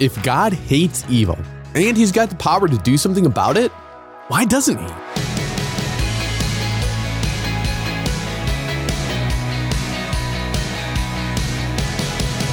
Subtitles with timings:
[0.00, 1.36] If God hates evil
[1.74, 3.72] and he's got the power to do something about it,
[4.28, 4.86] why doesn't he?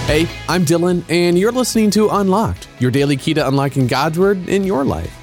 [0.08, 4.50] Hey, I'm Dylan, and you're listening to Unlocked, your daily key to unlocking God's Word
[4.50, 5.16] in your life.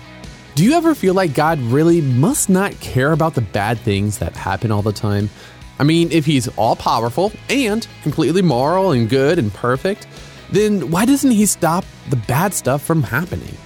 [0.55, 4.37] Do you ever feel like God really must not care about the bad things that
[4.37, 5.29] happen all the time?
[5.81, 10.07] I mean, if He's all powerful and completely moral and good and perfect,
[10.53, 13.57] then why doesn't He stop the bad stuff from happening?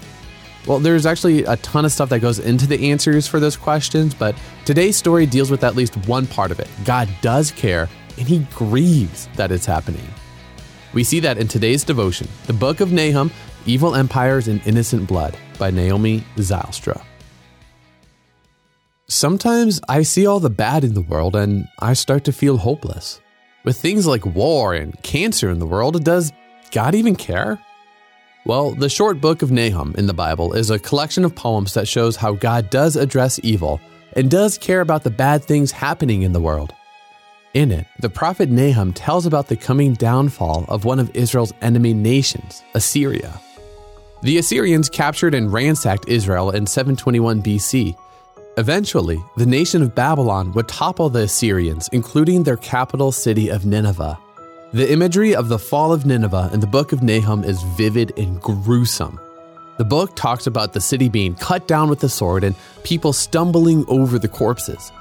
[0.67, 4.15] Well, there's actually a ton of stuff that goes into the answers for those questions,
[4.15, 4.35] but
[4.65, 6.69] today's story deals with at least one part of it.
[6.85, 7.89] God does care,
[8.19, 10.07] and He grieves that it's happening.
[10.93, 13.31] We see that in today's devotion, the book of Nahum,
[13.67, 17.03] Evil Empires and Innocent Blood by Naomi Zylstra.
[19.09, 23.21] Sometimes I see all the bad in the world and I start to feel hopeless.
[23.65, 26.33] With things like war and cancer in the world, it does
[26.71, 27.59] God even care?
[28.45, 31.89] Well, the short book of Nahum in the Bible is a collection of poems that
[31.89, 33.81] shows how God does address evil
[34.13, 36.73] and does care about the bad things happening in the world.
[37.55, 41.95] In it, the prophet Nahum tells about the coming downfall of one of Israel's enemy
[41.95, 43.41] nations, Assyria.
[44.23, 47.97] The Assyrians captured and ransacked Israel in 721 BC.
[48.59, 54.19] Eventually, the nation of Babylon would topple the Assyrians, including their capital city of Nineveh.
[54.77, 58.39] The imagery of the fall of Nineveh in the book of Nahum is vivid and
[58.39, 59.19] gruesome.
[59.79, 63.87] The book talks about the city being cut down with the sword and people stumbling
[63.89, 64.93] over the corpses.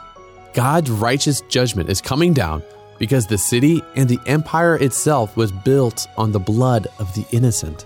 [0.53, 2.63] God's righteous judgment is coming down
[2.99, 7.85] because the city and the empire itself was built on the blood of the innocent.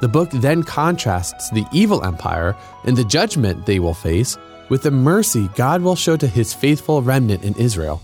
[0.00, 4.38] The book then contrasts the evil empire and the judgment they will face
[4.70, 8.02] with the mercy God will show to his faithful remnant in Israel.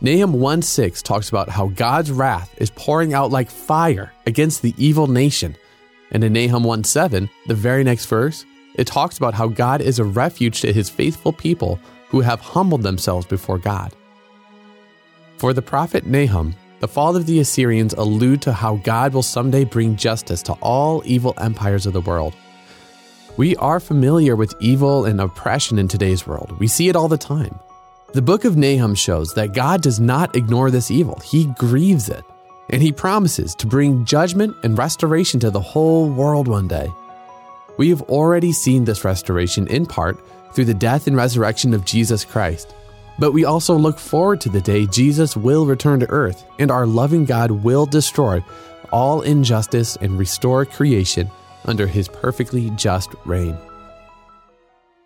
[0.00, 4.72] Nahum 1 6 talks about how God's wrath is pouring out like fire against the
[4.78, 5.56] evil nation.
[6.12, 8.44] And in Nahum 1 7, the very next verse,
[8.76, 12.84] it talks about how God is a refuge to his faithful people who have humbled
[12.84, 13.92] themselves before God.
[15.36, 19.64] For the prophet Nahum, the fall of the Assyrians allude to how God will someday
[19.64, 22.36] bring justice to all evil empires of the world.
[23.36, 26.56] We are familiar with evil and oppression in today's world.
[26.60, 27.58] We see it all the time.
[28.14, 32.24] The book of Nahum shows that God does not ignore this evil, He grieves it,
[32.70, 36.90] and He promises to bring judgment and restoration to the whole world one day.
[37.76, 40.18] We have already seen this restoration in part
[40.54, 42.74] through the death and resurrection of Jesus Christ.
[43.18, 46.86] But we also look forward to the day Jesus will return to earth and our
[46.86, 48.42] loving God will destroy
[48.90, 51.30] all injustice and restore creation
[51.66, 53.56] under his perfectly just reign.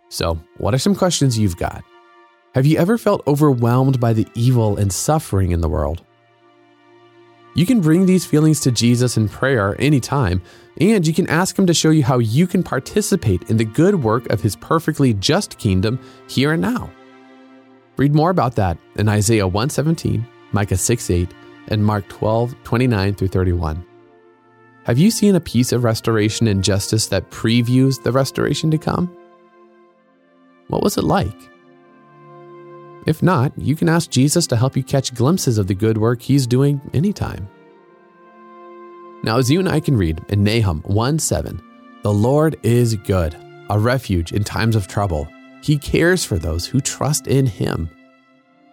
[0.07, 1.83] So, what are some questions you've got?
[2.53, 6.03] Have you ever felt overwhelmed by the evil and suffering in the world?
[7.55, 10.39] You can bring these feelings to Jesus in prayer anytime,
[10.79, 14.03] and you can ask Him to show you how you can participate in the good
[14.03, 15.99] work of His perfectly just kingdom
[16.29, 16.91] here and now.
[17.97, 21.29] Read more about that in Isaiah 117, Micah 6 8,
[21.69, 23.83] and Mark 12 29 through 31.
[24.83, 29.15] Have you seen a piece of restoration and justice that previews the restoration to come?
[30.67, 31.52] What was it like?
[33.05, 36.21] If not, you can ask Jesus to help you catch glimpses of the good work
[36.21, 37.49] he's doing anytime.
[39.23, 41.61] Now, as you and I can read in Nahum 1 7,
[42.03, 43.35] the Lord is good,
[43.69, 45.27] a refuge in times of trouble.
[45.61, 47.89] He cares for those who trust in him.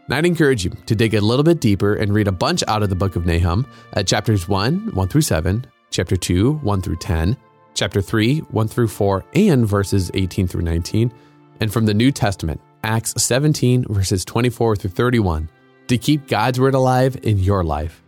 [0.07, 2.83] And I'd encourage you to dig a little bit deeper and read a bunch out
[2.83, 6.97] of the book of Nahum at chapters 1, 1 through 7, chapter 2, 1 through
[6.97, 7.37] 10,
[7.75, 11.13] chapter 3, 1 through 4, and verses 18 through 19,
[11.61, 15.51] and from the New Testament Acts 17, verses 24 through 31,
[15.89, 18.03] to keep God's Word alive in your life.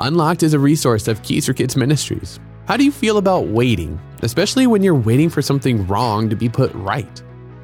[0.00, 2.40] Unlocked is a resource of Keys for Kids Ministries.
[2.66, 6.48] How do you feel about waiting, especially when you're waiting for something wrong to be
[6.48, 7.22] put right?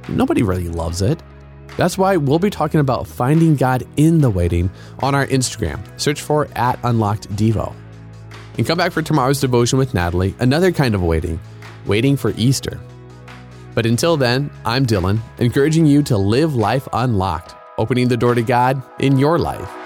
[0.09, 1.21] Nobody really loves it.
[1.77, 5.81] That's why we'll be talking about finding God in the waiting on our Instagram.
[6.00, 7.74] Search for at Unlocked Devo.
[8.59, 11.41] And come back for tomorrow's devotion with Natalie, another kind of waiting,
[11.86, 12.78] waiting for Easter.
[13.75, 18.43] But until then, I'm Dylan, encouraging you to live life unlocked, opening the door to
[18.43, 19.79] God in your life.